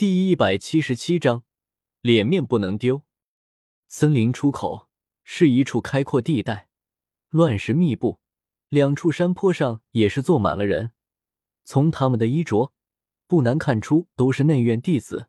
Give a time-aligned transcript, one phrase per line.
[0.00, 1.44] 第一百七十七章，
[2.00, 3.02] 脸面不能丢。
[3.86, 4.88] 森林出口
[5.22, 6.70] 是一处开阔地带，
[7.28, 8.18] 乱石密布，
[8.70, 10.92] 两处山坡上也是坐满了人。
[11.64, 12.72] 从他们的衣着，
[13.26, 15.28] 不难看出都是内院弟子。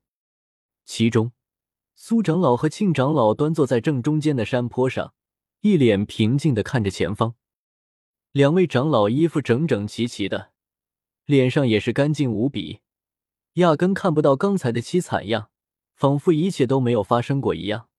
[0.85, 1.33] 其中，
[1.93, 5.13] 苏长老和庆长老端坐在正中间的山坡上，
[5.59, 7.35] 一脸平静的看着前方。
[8.31, 10.53] 两位长老衣服整整齐齐的，
[11.25, 12.79] 脸上也是干净无比，
[13.53, 15.49] 压根看不到刚才的凄惨样，
[15.95, 17.89] 仿佛一切都没有发生过一样。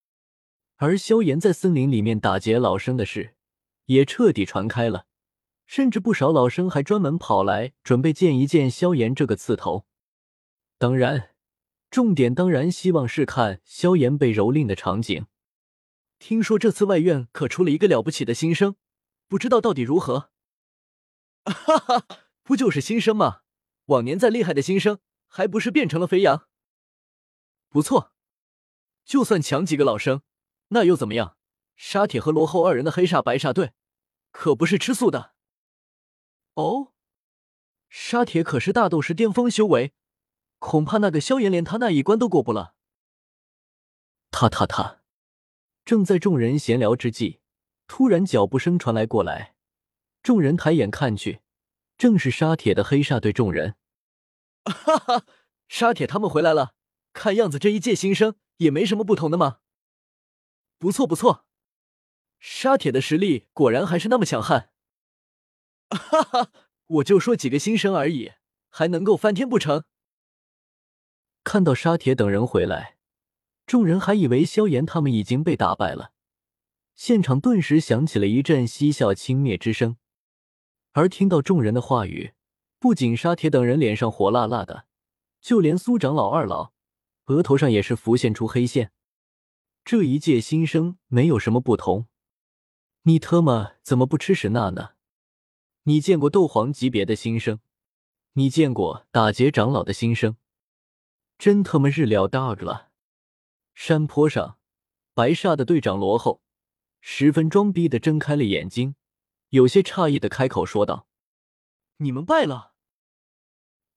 [0.76, 3.34] 而萧炎在森林里面打劫老生的事，
[3.86, 5.06] 也彻底传开了，
[5.66, 9.86] 甚至不少老生还专门跑来准备见一见萧炎这个刺头。
[10.78, 11.30] 当然，
[11.90, 15.26] 重点当然希望是看萧炎被蹂躏的场景。
[16.18, 18.76] 听说这次外院可出了一个了不起的新生。
[19.28, 20.30] 不知道到底如何？
[21.44, 22.06] 哈哈，
[22.42, 23.40] 不就是新生吗？
[23.86, 24.98] 往年再厉害的新生，
[25.34, 26.46] 还不是变成了肥羊？
[27.70, 28.12] 不错，
[29.02, 30.20] 就算强几个老生，
[30.68, 31.38] 那又怎么样？
[31.74, 33.72] 沙铁和罗后二人的黑煞白煞队，
[34.30, 35.32] 可不是吃素的。
[36.52, 36.92] 哦，
[37.88, 39.94] 沙铁可是大斗师巅峰修为，
[40.58, 42.74] 恐怕那个萧炎连他那一关都过不了。
[44.30, 45.00] 他他他，
[45.82, 47.40] 正在众人闲聊之际。
[47.86, 49.54] 突然，脚步声传来过来，
[50.22, 51.40] 众人抬眼看去，
[51.96, 53.76] 正是沙铁的黑煞队众人。
[54.64, 55.26] 哈哈，
[55.68, 56.74] 沙铁他们回来了，
[57.12, 59.58] 看样子这一届新生也没什么不同的嘛。
[60.78, 61.46] 不错不错，
[62.38, 64.70] 沙铁的实力果然还是那么强悍。
[65.90, 66.52] 哈哈，
[66.86, 68.32] 我就说几个新生而已，
[68.68, 69.84] 还能够翻天不成？
[71.44, 72.98] 看到沙铁等人回来，
[73.66, 76.12] 众人还以为萧炎他们已经被打败了。
[76.94, 79.96] 现场顿时响起了一阵嬉笑轻蔑之声，
[80.92, 82.34] 而听到众人的话语，
[82.82, 84.86] 不仅沙铁等人脸上火辣辣的，
[85.40, 86.72] 就连苏长老、二老
[87.26, 88.90] 额头上也是浮现出黑线。
[89.84, 92.08] 这一届新生没有什么不同，
[93.02, 94.94] 你特么怎么不吃屎那呢？
[95.84, 97.60] 你见过斗皇级别的新生？
[98.32, 100.36] 你见过打劫长老的新生？
[101.38, 102.90] 真他妈日料大了！
[103.74, 104.58] 山坡上，
[105.14, 106.42] 白煞的队长罗后。
[107.00, 108.96] 十分装逼的睁开了眼睛，
[109.50, 111.06] 有些诧异的开口说道
[111.98, 112.70] ：“你们败了。”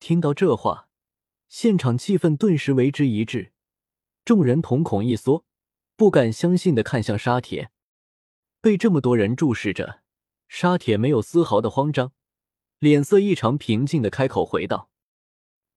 [0.08, 0.88] 听到这话，
[1.48, 3.54] 现场气氛顿时为之一滞，
[4.24, 5.44] 众人瞳孔一缩，
[5.96, 7.72] 不敢相信的看向沙铁。
[8.62, 10.04] 被这么多人注视着，
[10.48, 12.12] 沙铁没有丝毫的慌张，
[12.78, 14.92] 脸色异常平静的开口回道：“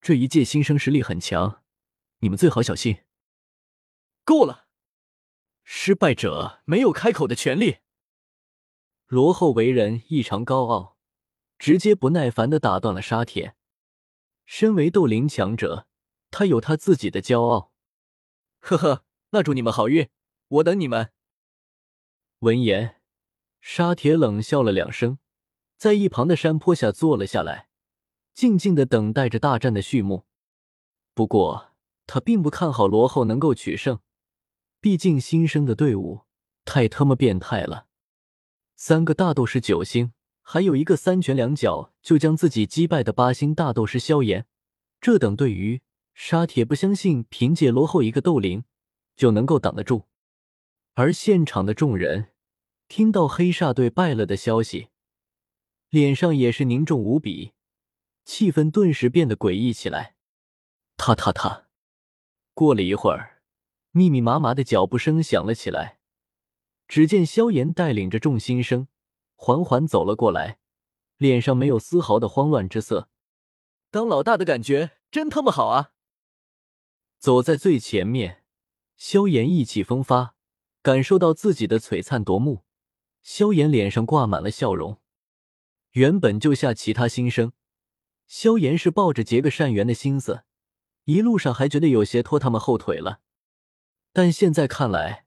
[0.02, 1.62] 这一届新生实力很强，
[2.18, 2.98] 你们最好小心。”
[4.26, 4.66] 够了。
[5.64, 7.78] 失败者没有开口的权利。
[9.06, 10.98] 罗后为人异常高傲，
[11.58, 13.54] 直接不耐烦的打断了沙铁。
[14.50, 15.86] 身为斗灵强者，
[16.30, 17.70] 他有他自己的骄傲。
[18.60, 20.08] 呵呵，那祝你们好运，
[20.48, 21.12] 我等你们。
[22.38, 23.02] 闻言，
[23.60, 25.18] 沙铁冷笑了两声，
[25.76, 27.68] 在一旁的山坡下坐了下来，
[28.32, 30.24] 静静的等待着大战的序幕。
[31.12, 31.74] 不过，
[32.06, 34.00] 他并不看好罗后能够取胜。
[34.80, 36.22] 毕竟新生的队伍
[36.64, 37.86] 太他妈变态了，
[38.76, 40.14] 三个大斗士九星，
[40.50, 44.46] 还有一个三拳两脚就将自己击败的八星大斗师萧炎，
[44.98, 45.82] 这等对于
[46.14, 48.64] 沙铁不相信凭借罗后一个斗灵
[49.14, 50.06] 就能够挡得住。
[50.94, 52.28] 而现场的众人
[52.88, 54.88] 听到黑煞队败了的消息，
[55.90, 57.52] 脸上也是凝重无比，
[58.24, 60.14] 气氛顿时变得诡异起来。
[60.96, 61.66] 他他他，
[62.54, 63.42] 过了一会儿。
[63.90, 65.98] 密密麻麻的脚步声响了起来，
[66.86, 68.88] 只见萧炎带领着众新生
[69.40, 70.58] 缓缓走了过来，
[71.16, 73.08] 脸上没有丝毫的慌乱之色。
[73.88, 75.92] 当老大的感觉真他妈好啊！
[77.20, 78.42] 走在最前面，
[78.96, 80.34] 萧炎意气风发，
[80.82, 82.64] 感受到自己的璀璨夺目，
[83.22, 85.00] 萧炎脸上挂满了笑容。
[85.92, 87.52] 原本就下其他新生，
[88.26, 90.42] 萧炎是抱着结个善缘的心思，
[91.04, 93.20] 一路上还觉得有些拖他们后腿了。
[94.12, 95.26] 但现在看来，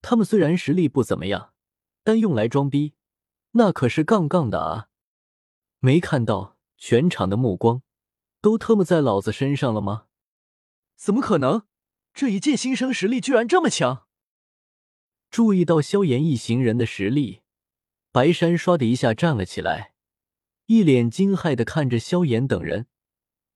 [0.00, 1.52] 他们虽然实力不怎么样，
[2.04, 2.94] 但用来装逼，
[3.56, 4.88] 那可是杠杠的啊！
[5.78, 7.82] 没看到全场的目光
[8.40, 10.06] 都特么在老子身上了吗？
[10.96, 11.62] 怎么可能？
[12.12, 14.06] 这一届新生实力居然这么强！
[15.30, 17.42] 注意到萧炎一行人的实力，
[18.10, 19.94] 白山唰的一下站了起来，
[20.66, 22.88] 一脸惊骇的看着萧炎等人，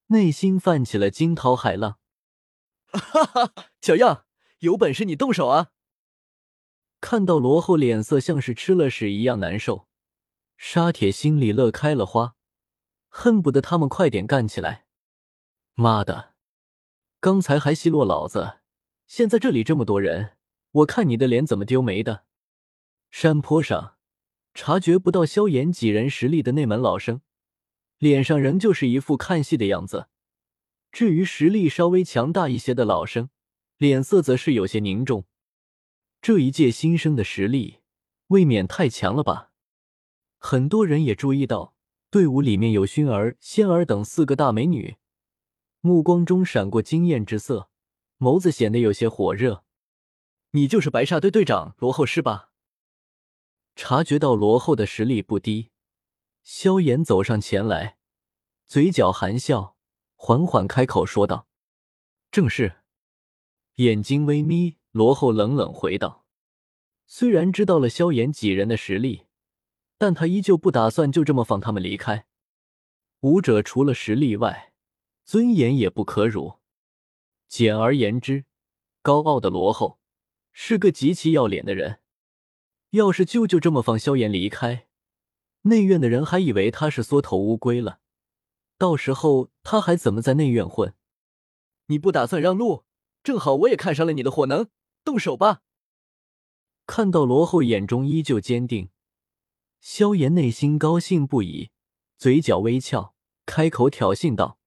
[0.07, 1.99] 内心泛起了惊涛骇浪。
[2.91, 4.25] 哈哈，小样！
[4.59, 5.71] 有本事你动手啊！
[7.01, 9.88] 看到罗后脸色像是吃了屎一样难受，
[10.61, 12.35] 沙铁心里乐开了花，
[13.07, 14.85] 恨不得他们快点干起来。
[15.73, 16.33] 妈的，
[17.21, 18.59] 刚才还奚落老子，
[19.07, 20.35] 现在这里这么多人，
[20.71, 22.25] 我看你的脸怎么丢没的。
[23.09, 23.95] 山坡上，
[24.53, 27.21] 察觉不到萧炎几人实力的那门老生，
[27.97, 30.09] 脸上仍旧是一副看戏的样子。
[30.91, 33.29] 至于实力稍微强大一些的老生，
[33.77, 35.25] 脸色则是有些凝重。
[36.21, 37.79] 这一届新生的实力，
[38.27, 39.48] 未免太强了吧？
[40.39, 41.75] 很多人也注意到，
[42.09, 44.95] 队伍里面有薰儿、仙儿等四个大美女，
[45.81, 47.69] 目光中闪过惊艳之色，
[48.17, 49.63] 眸子显得有些火热。
[50.51, 52.51] 你就是白煞队队长罗后是吧？
[53.75, 55.69] 察觉到罗后的实力不低，
[56.41, 57.97] 萧炎走上前来，
[58.65, 59.75] 嘴角含笑。
[60.21, 61.47] 缓缓开口说道
[62.29, 62.81] ：“正是。”
[63.75, 66.25] 眼睛微眯，罗后冷冷回道
[67.07, 69.27] ：“虽然知道了萧炎几人的实力，
[69.99, 72.25] 但他依旧不打算就这么放他们离开。
[73.19, 74.73] 武者除了实力外，
[75.25, 76.59] 尊严也不可辱。
[77.49, 78.45] 简而言之，
[79.01, 79.99] 高傲的罗后
[80.53, 81.99] 是个极其要脸的人。
[82.91, 84.87] 要是就就这么放萧炎离开，
[85.63, 87.99] 内院的人还以为他是缩头乌龟了。”
[88.79, 90.95] 到时候他还怎么在内院混？
[91.87, 92.85] 你不打算让路？
[93.21, 94.69] 正好我也看上了你的火能，
[95.03, 95.61] 动手吧！
[96.87, 98.89] 看到罗后眼中依旧坚定，
[99.79, 101.71] 萧炎内心高兴不已，
[102.17, 103.15] 嘴角微翘，
[103.45, 104.59] 开口挑衅道：“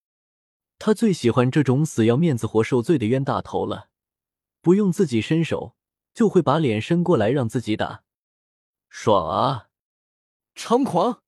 [0.78, 3.90] 他最喜欢这种死要面子活受罪的冤大头了，
[4.62, 5.76] 不用自己伸手，
[6.14, 8.04] 就会把脸伸过来让自己打，
[8.88, 9.68] 爽啊！
[10.54, 11.22] 猖狂！”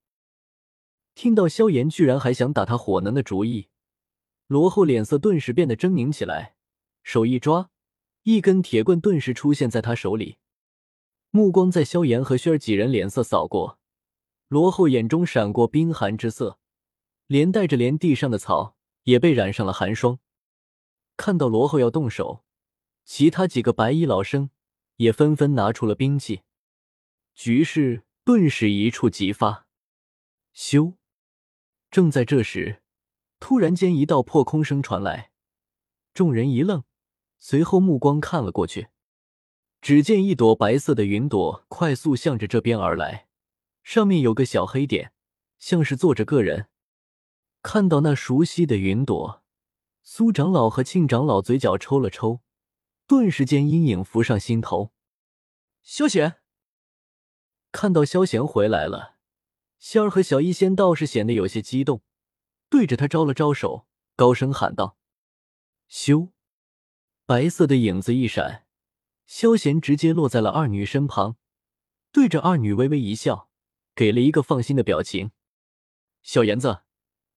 [1.13, 3.69] 听到萧炎居然还想打他火能的主意，
[4.47, 6.55] 罗后脸色顿时变得狰狞起来，
[7.03, 7.69] 手一抓，
[8.23, 10.39] 一根铁棍顿时出现在他手里。
[11.35, 13.77] 目光在萧炎和轩儿几人脸色扫过，
[14.47, 16.59] 罗后眼中闪过冰寒之色，
[17.27, 20.19] 连带着连地上的草也被染上了寒霜。
[21.17, 22.45] 看到罗后要动手，
[23.03, 24.49] 其他几个白衣老生
[24.95, 26.43] 也纷纷拿出了兵器，
[27.33, 29.67] 局势顿时一触即发。
[30.55, 30.93] 咻！
[31.91, 32.81] 正在这时，
[33.41, 35.31] 突然间一道破空声传来，
[36.13, 36.85] 众人一愣，
[37.37, 38.87] 随后目光看了过去，
[39.85, 43.27] 只见一朵白色的云朵快速向着这边而来，
[43.83, 45.13] 上面有个小黑点，
[45.59, 46.69] 像是坐着个人。
[47.61, 49.43] 看到那熟悉的云朵，
[50.01, 52.41] 苏长老和庆长老嘴角抽了抽，
[53.05, 54.91] 顿时间阴影浮上心头。
[55.83, 56.37] 萧贤
[57.71, 59.17] 看到萧贤回来了。
[59.77, 62.01] 仙儿和小医仙倒是显得有些激动，
[62.69, 63.85] 对着他招了招手，
[64.15, 64.97] 高声喊道
[65.87, 66.29] ：“修！”
[67.27, 68.64] 白色的影子一闪，
[69.25, 71.37] 萧贤直接落在了二女身旁，
[72.11, 73.49] 对着二女微微一笑，
[73.93, 75.31] 给了一个放心的表情。
[76.21, 76.83] 小妍子，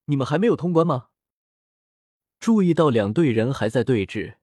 [0.05, 1.09] 你们还没有通关吗？
[2.39, 4.37] 注意到两队人还在对峙，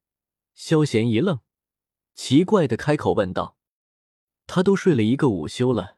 [0.53, 1.39] 萧贤一愣，
[2.13, 3.57] 奇怪的开口问道
[4.47, 5.97] ：“他都睡了一个午休了，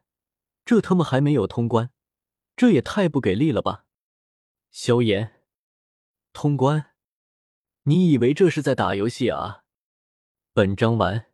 [0.64, 1.92] 这他妈还没有通关？”
[2.58, 3.86] 这也太不给力了吧！
[4.72, 5.44] 萧炎，
[6.34, 6.96] 通关？
[7.84, 9.64] 你以为这是在打游戏啊？
[10.54, 11.28] 本章完。